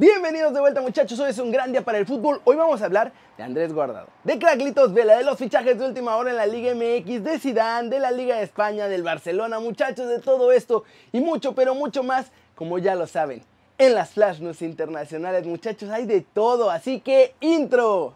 [0.00, 2.40] Bienvenidos de vuelta muchachos, hoy es un gran día para el fútbol.
[2.44, 6.16] Hoy vamos a hablar de Andrés Guardado, de Cracklitos Vela, de los fichajes de última
[6.16, 10.08] hora en la Liga MX, de Zidane, de la Liga de España, del Barcelona, muchachos,
[10.08, 13.44] de todo esto y mucho, pero mucho más, como ya lo saben.
[13.76, 18.14] En las Flash News internacionales, muchachos, hay de todo, así que intro.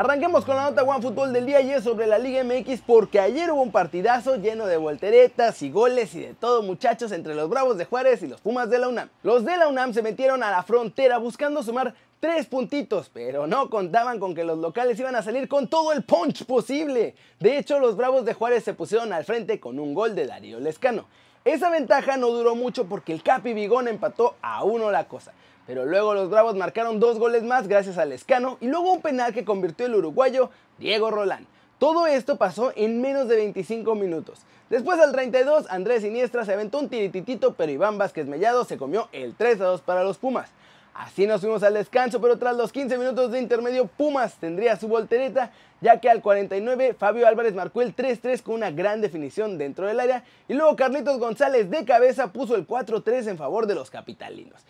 [0.00, 3.20] Arranquemos con la nota One Fútbol del día y es sobre la Liga MX porque
[3.20, 7.50] ayer hubo un partidazo lleno de volteretas y goles y de todo muchachos entre los
[7.50, 9.10] Bravos de Juárez y los Pumas de la UNAM.
[9.22, 13.68] Los de la UNAM se metieron a la frontera buscando sumar tres puntitos, pero no
[13.68, 17.14] contaban con que los locales iban a salir con todo el punch posible.
[17.38, 20.60] De hecho, los Bravos de Juárez se pusieron al frente con un gol de Darío
[20.60, 21.04] Lescano.
[21.44, 25.32] Esa ventaja no duró mucho porque el Capi Vigón empató a uno la cosa.
[25.66, 29.32] Pero luego los Bravos marcaron dos goles más gracias al Escano y luego un penal
[29.32, 31.46] que convirtió el uruguayo Diego Rolán.
[31.78, 34.40] Todo esto pasó en menos de 25 minutos.
[34.68, 39.08] Después al 32, Andrés Siniestra se aventó un tirititito, pero Iván Vázquez Mellado se comió
[39.12, 40.50] el 3 a 2 para los Pumas.
[40.94, 44.86] Así nos fuimos al descanso, pero tras los 15 minutos de intermedio, Pumas tendría su
[44.88, 45.50] voltereta,
[45.80, 50.00] ya que al 49 Fabio Álvarez marcó el 3-3 con una gran definición dentro del
[50.00, 54.60] área, y luego Carlitos González de cabeza puso el 4-3 en favor de los capitalinos.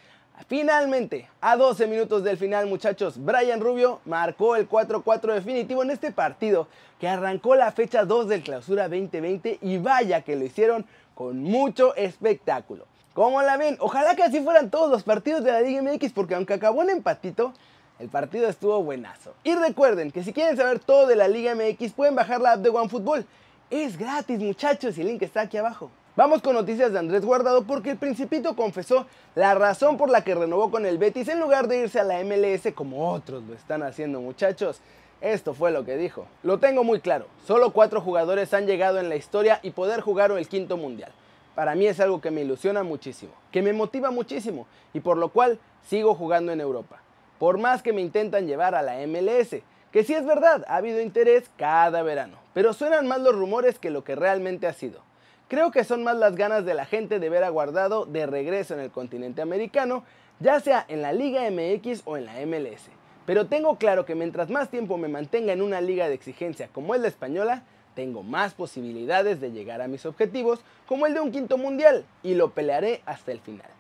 [0.49, 6.13] Finalmente, a 12 minutos del final, muchachos, Brian Rubio marcó el 4-4 definitivo en este
[6.13, 6.67] partido
[6.99, 11.95] que arrancó la fecha 2 del Clausura 2020 y vaya que lo hicieron con mucho
[11.95, 12.87] espectáculo.
[13.15, 13.77] ¿Cómo la ven?
[13.81, 16.91] Ojalá que así fueran todos los partidos de la Liga MX porque aunque acabó en
[16.91, 17.53] empatito,
[17.99, 19.35] el partido estuvo buenazo.
[19.45, 22.61] Y recuerden que si quieren saber todo de la Liga MX pueden bajar la app
[22.61, 23.27] de OneFootball.
[23.69, 25.91] Es gratis muchachos y el link está aquí abajo.
[26.17, 30.35] Vamos con noticias de Andrés Guardado porque el Principito confesó la razón por la que
[30.35, 33.85] renovó con el Betis en lugar de irse a la MLS como otros lo están
[33.85, 34.81] haciendo muchachos.
[35.21, 36.27] Esto fue lo que dijo.
[36.43, 40.33] Lo tengo muy claro, solo cuatro jugadores han llegado en la historia y poder jugar
[40.33, 41.13] el quinto mundial.
[41.55, 45.29] Para mí es algo que me ilusiona muchísimo, que me motiva muchísimo y por lo
[45.29, 47.01] cual sigo jugando en Europa.
[47.39, 51.01] Por más que me intentan llevar a la MLS, que sí es verdad, ha habido
[51.01, 55.09] interés cada verano, pero suenan más los rumores que lo que realmente ha sido.
[55.51, 58.75] Creo que son más las ganas de la gente de ver a Guardado de regreso
[58.75, 60.05] en el continente americano,
[60.39, 62.83] ya sea en la Liga MX o en la MLS.
[63.27, 66.95] Pero tengo claro que mientras más tiempo me mantenga en una liga de exigencia como
[66.95, 67.65] es la española,
[67.97, 72.35] tengo más posibilidades de llegar a mis objetivos como el de un quinto mundial y
[72.35, 73.71] lo pelearé hasta el final.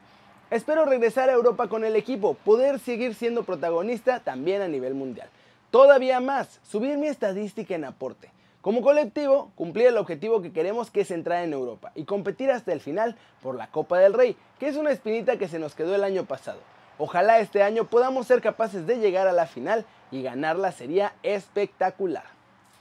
[0.50, 5.28] Espero regresar a Europa con el equipo, poder seguir siendo protagonista también a nivel mundial.
[5.70, 8.32] Todavía más, subir mi estadística en aporte.
[8.60, 12.75] Como colectivo, cumplir el objetivo que queremos que es entrar en Europa y competir hasta
[12.75, 15.94] el final por la Copa del Rey, que es una espinita que se nos quedó
[15.94, 16.59] el año pasado.
[16.98, 22.25] Ojalá este año podamos ser capaces de llegar a la final y ganarla sería espectacular.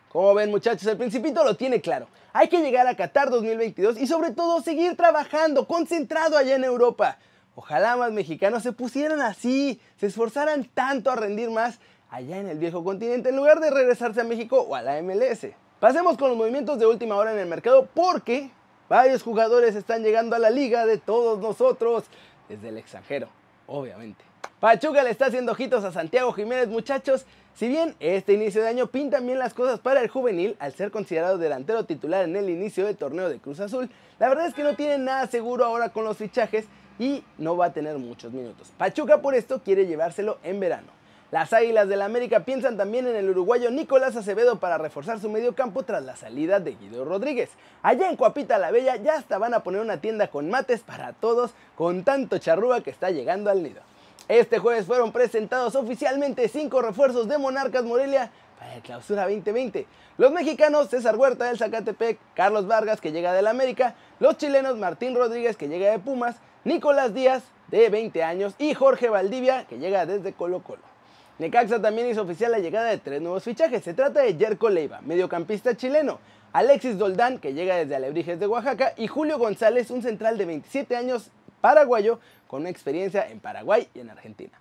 [0.09, 2.07] Como ven muchachos, el principito lo tiene claro.
[2.33, 7.19] Hay que llegar a Qatar 2022 y sobre todo seguir trabajando, concentrado allá en Europa.
[7.55, 11.79] Ojalá más mexicanos se pusieran así, se esforzaran tanto a rendir más
[12.09, 15.47] allá en el viejo continente en lugar de regresarse a México o a la MLS.
[15.79, 18.51] Pasemos con los movimientos de última hora en el mercado porque
[18.89, 22.03] varios jugadores están llegando a la liga de todos nosotros
[22.49, 23.29] desde el extranjero,
[23.65, 24.25] obviamente.
[24.59, 27.25] Pachuca le está haciendo ojitos a Santiago Jiménez, muchachos.
[27.53, 30.91] Si bien este inicio de año pintan bien las cosas para el juvenil, al ser
[30.91, 34.63] considerado delantero titular en el inicio del torneo de Cruz Azul, la verdad es que
[34.63, 36.65] no tiene nada seguro ahora con los fichajes
[36.99, 38.69] y no va a tener muchos minutos.
[38.77, 40.98] Pachuca por esto quiere llevárselo en verano.
[41.31, 45.29] Las Águilas del la América piensan también en el uruguayo Nicolás Acevedo para reforzar su
[45.29, 47.51] medio campo tras la salida de Guido Rodríguez.
[47.83, 51.13] Allá en Coapita la Bella ya hasta van a poner una tienda con mates para
[51.13, 53.79] todos con tanto charrúa que está llegando al nido.
[54.27, 59.85] Este jueves fueron presentados oficialmente cinco refuerzos de Monarcas Morelia para el clausura 2020.
[60.17, 65.13] Los mexicanos César Huerta del Zacatepec, Carlos Vargas que llega del América, los chilenos Martín
[65.13, 70.07] Rodríguez que llega de Pumas, Nicolás Díaz de 20 años y Jorge Valdivia que llega
[70.07, 70.89] desde Colo Colo.
[71.39, 73.81] Necaxa también hizo oficial la llegada de tres nuevos fichajes.
[73.81, 76.19] Se trata de Jerko Leiva, mediocampista chileno,
[76.51, 80.97] Alexis Doldán, que llega desde Alebrijes de Oaxaca, y Julio González, un central de 27
[80.97, 81.31] años
[81.61, 84.59] paraguayo con una experiencia en Paraguay y en Argentina.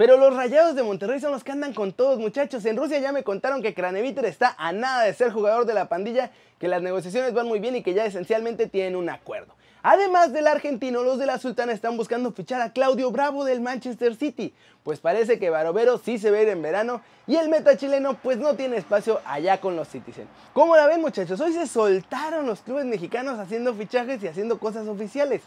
[0.00, 2.64] Pero los rayados de Monterrey son los que andan con todos, muchachos.
[2.64, 5.90] En Rusia ya me contaron que Kraneviter está a nada de ser jugador de la
[5.90, 9.54] pandilla, que las negociaciones van muy bien y que ya esencialmente tienen un acuerdo.
[9.82, 14.16] Además del argentino, los de la Sultana están buscando fichar a Claudio Bravo del Manchester
[14.16, 14.54] City,
[14.84, 18.14] pues parece que Barovero sí se va a ir en verano y el meta chileno
[18.14, 20.26] pues no tiene espacio allá con los Citizen.
[20.54, 21.38] ¿Cómo la ven muchachos?
[21.42, 25.42] Hoy se soltaron los clubes mexicanos haciendo fichajes y haciendo cosas oficiales.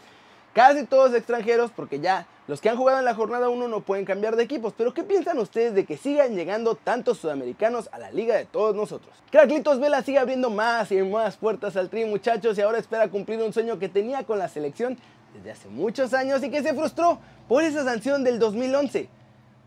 [0.54, 4.04] Casi todos extranjeros porque ya los que han jugado en la jornada 1 no pueden
[4.04, 4.72] cambiar de equipos.
[4.76, 8.76] Pero ¿qué piensan ustedes de que sigan llegando tantos sudamericanos a la liga de todos
[8.76, 9.12] nosotros?
[9.32, 13.42] Cracklitos Vela sigue abriendo más y más puertas al tri muchachos y ahora espera cumplir
[13.42, 14.96] un sueño que tenía con la selección
[15.34, 17.18] desde hace muchos años y que se frustró
[17.48, 19.08] por esa sanción del 2011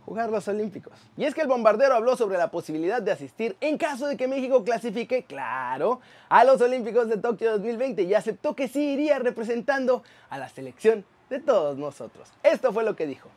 [0.08, 0.94] jugar los Olímpicos.
[1.18, 4.30] Y es que el bombardero habló sobre la posibilidad de asistir en caso de que
[4.30, 6.00] México clasifique, claro,
[6.30, 11.04] a los Olímpicos de Tokio 2020 y aceptó que sí iría representando a la selección
[11.30, 12.30] de todos nosotros.
[12.42, 13.28] Esto fue lo que dijo.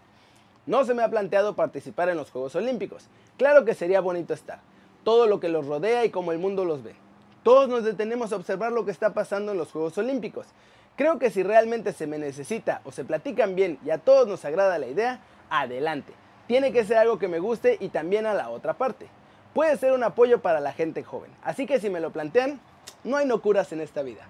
[0.67, 3.09] No se me ha planteado participar en los Juegos Olímpicos.
[3.37, 4.61] Claro que sería bonito estar.
[5.03, 6.95] Todo lo que los rodea y cómo el mundo los ve.
[7.43, 10.47] Todos nos detenemos a observar lo que está pasando en los Juegos Olímpicos.
[10.95, 14.45] Creo que si realmente se me necesita o se platican bien y a todos nos
[14.45, 16.13] agrada la idea, adelante
[16.51, 19.07] tiene que ser algo que me guste y también a la otra parte.
[19.55, 22.59] Puede ser un apoyo para la gente joven, así que si me lo plantean,
[23.05, 24.27] no hay locuras en esta vida.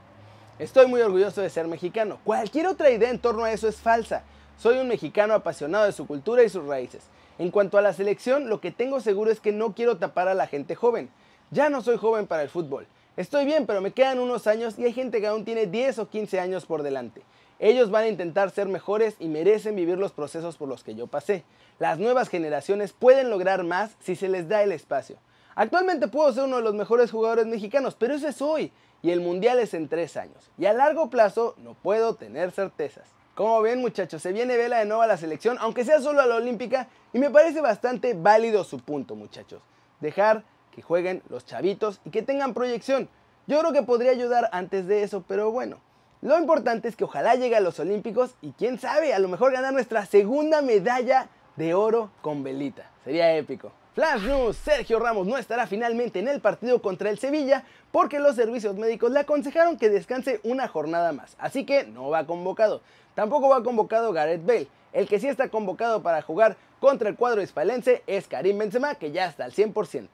[0.58, 2.18] Estoy muy orgulloso de ser mexicano.
[2.22, 4.22] Cualquier otra idea en torno a eso es falsa.
[4.58, 7.04] Soy un mexicano apasionado de su cultura y sus raíces.
[7.38, 10.34] En cuanto a la selección, lo que tengo seguro es que no quiero tapar a
[10.34, 11.08] la gente joven.
[11.50, 12.86] Ya no soy joven para el fútbol.
[13.16, 16.10] Estoy bien, pero me quedan unos años y hay gente que aún tiene 10 o
[16.10, 17.22] 15 años por delante.
[17.62, 21.08] Ellos van a intentar ser mejores y merecen vivir los procesos por los que yo
[21.08, 21.44] pasé.
[21.78, 25.18] Las nuevas generaciones pueden lograr más si se les da el espacio.
[25.54, 28.72] Actualmente puedo ser uno de los mejores jugadores mexicanos, pero ese es hoy
[29.02, 30.50] y el mundial es en tres años.
[30.56, 33.04] Y a largo plazo no puedo tener certezas.
[33.34, 36.26] Como ven muchachos, se viene Vela de nuevo a la selección, aunque sea solo a
[36.26, 39.60] la olímpica, y me parece bastante válido su punto muchachos.
[40.00, 43.10] Dejar que jueguen los chavitos y que tengan proyección.
[43.46, 45.78] Yo creo que podría ayudar antes de eso, pero bueno,
[46.22, 49.52] lo importante es que ojalá llegue a los Olímpicos y quién sabe, a lo mejor
[49.52, 52.90] ganar nuestra segunda medalla de oro con velita.
[53.04, 53.72] Sería épico.
[53.94, 58.36] Flash News, Sergio Ramos no estará finalmente en el partido contra el Sevilla porque los
[58.36, 62.82] servicios médicos le aconsejaron que descanse una jornada más, así que no va convocado.
[63.14, 64.68] Tampoco va convocado Gareth Bale.
[64.92, 69.10] El que sí está convocado para jugar contra el cuadro hispalense es Karim Benzema, que
[69.10, 70.08] ya está al 100%.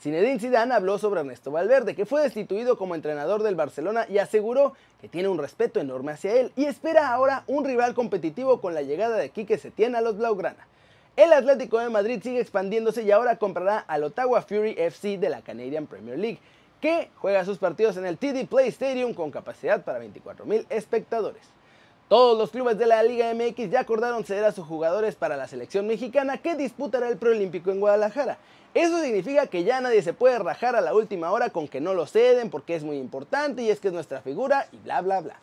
[0.00, 4.74] Zinedine Zidane habló sobre Ernesto Valverde, que fue destituido como entrenador del Barcelona y aseguró
[5.00, 8.82] que tiene un respeto enorme hacia él y espera ahora un rival competitivo con la
[8.82, 10.68] llegada de Quique Setién a los Blaugrana.
[11.16, 15.42] El Atlético de Madrid sigue expandiéndose y ahora comprará al Ottawa Fury FC de la
[15.42, 16.38] Canadian Premier League,
[16.80, 21.42] que juega sus partidos en el TD Play Stadium con capacidad para 24.000 espectadores.
[22.08, 25.46] Todos los clubes de la Liga MX ya acordaron ceder a sus jugadores para la
[25.46, 28.38] selección mexicana que disputará el preolímpico en Guadalajara.
[28.72, 31.92] Eso significa que ya nadie se puede rajar a la última hora con que no
[31.92, 35.20] lo ceden porque es muy importante y es que es nuestra figura y bla bla
[35.20, 35.36] bla.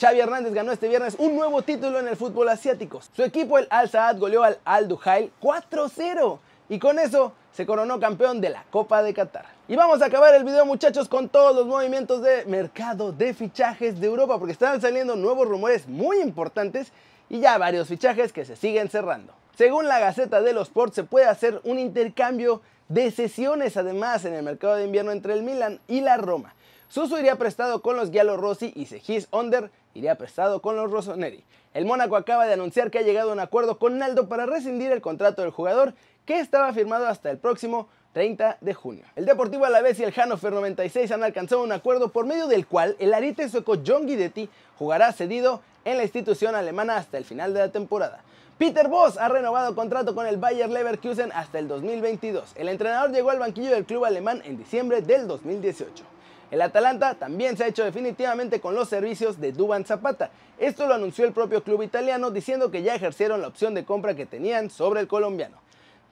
[0.00, 3.00] Xavi Hernández ganó este viernes un nuevo título en el fútbol asiático.
[3.14, 6.38] Su equipo, el Al Saad, goleó al Al Duhail 4-0
[6.72, 9.44] y con eso se coronó campeón de la Copa de Qatar.
[9.68, 14.00] Y vamos a acabar el video muchachos con todos los movimientos de mercado de fichajes
[14.00, 16.90] de Europa porque están saliendo nuevos rumores muy importantes
[17.28, 19.34] y ya varios fichajes que se siguen cerrando.
[19.54, 24.32] Según la Gaceta de los Sports se puede hacer un intercambio de sesiones además en
[24.32, 26.54] el mercado de invierno entre el Milan y la Roma.
[26.88, 31.44] Suso iría prestado con los Giallo Rossi y Segis Onder iría prestado con los Rossoneri.
[31.74, 34.92] El Mónaco acaba de anunciar que ha llegado a un acuerdo con Naldo para rescindir
[34.92, 39.04] el contrato del jugador que estaba firmado hasta el próximo 30 de junio.
[39.16, 42.96] El Deportivo Alavés y el Hannover 96 han alcanzado un acuerdo por medio del cual
[42.98, 44.48] el arite sueco John Guidetti
[44.78, 48.20] jugará cedido en la institución alemana hasta el final de la temporada.
[48.58, 52.52] Peter Voss ha renovado contrato con el Bayer Leverkusen hasta el 2022.
[52.54, 56.04] El entrenador llegó al banquillo del club alemán en diciembre del 2018.
[56.52, 60.30] El Atalanta también se ha hecho definitivamente con los servicios de Duban Zapata.
[60.58, 64.14] Esto lo anunció el propio club italiano diciendo que ya ejercieron la opción de compra
[64.14, 65.61] que tenían sobre el colombiano.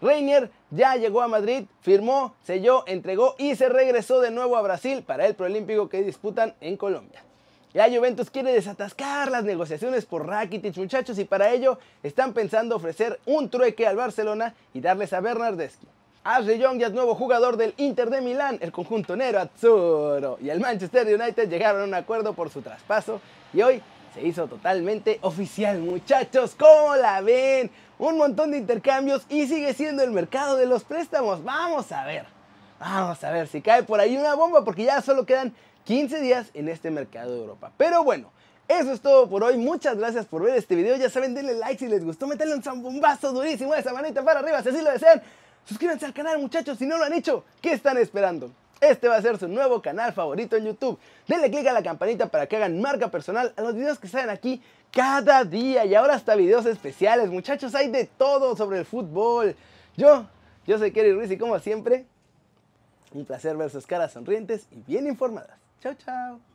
[0.00, 5.02] Reinier ya llegó a Madrid, firmó, selló, entregó y se regresó de nuevo a Brasil
[5.02, 7.23] para el proolímpico que disputan en Colombia.
[7.73, 13.21] La Juventus quiere desatascar las negociaciones por Rakitic, muchachos, y para ello están pensando ofrecer
[13.26, 15.87] un trueque al Barcelona y darles a Bernardeschi.
[16.25, 20.50] Ashley Young ya es nuevo jugador del Inter de Milán, el conjunto nero azzurro y
[20.50, 23.21] el Manchester United llegaron a un acuerdo por su traspaso
[23.54, 23.80] y hoy
[24.12, 26.54] se hizo totalmente oficial, muchachos.
[26.59, 27.71] ¿Cómo la ven?
[28.00, 31.45] Un montón de intercambios y sigue siendo el mercado de los préstamos.
[31.45, 32.25] Vamos a ver.
[32.78, 35.52] Vamos a ver si cae por ahí una bomba porque ya solo quedan
[35.85, 37.71] 15 días en este mercado de Europa.
[37.76, 38.33] Pero bueno,
[38.69, 39.59] eso es todo por hoy.
[39.59, 40.97] Muchas gracias por ver este video.
[40.97, 44.62] Ya saben, denle like si les gustó, meterle un zambombazo durísimo esa manita para arriba
[44.62, 45.21] si así lo desean.
[45.66, 47.45] Suscríbanse al canal muchachos si no lo han hecho.
[47.61, 48.50] ¿Qué están esperando?
[48.81, 50.99] Este va a ser su nuevo canal favorito en YouTube.
[51.29, 54.31] Denle click a la campanita para que hagan marca personal a los videos que salen
[54.31, 55.85] aquí cada día.
[55.85, 57.29] Y ahora hasta videos especiales.
[57.29, 59.55] Muchachos, hay de todo sobre el fútbol.
[59.97, 60.27] Yo,
[60.67, 62.07] yo soy Kerry Ruiz y como siempre,
[63.13, 65.59] un placer ver sus caras sonrientes y bien informadas.
[65.83, 66.50] Chao, chao.